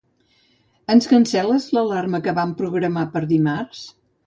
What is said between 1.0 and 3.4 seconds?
cancel·les l'alarma que vam programar per